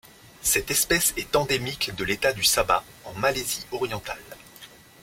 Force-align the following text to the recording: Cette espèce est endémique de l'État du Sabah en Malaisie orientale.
Cette 0.41 0.71
espèce 0.71 1.13
est 1.15 1.35
endémique 1.35 1.95
de 1.95 2.03
l'État 2.03 2.33
du 2.33 2.43
Sabah 2.43 2.83
en 3.05 3.13
Malaisie 3.13 3.67
orientale. 3.71 4.17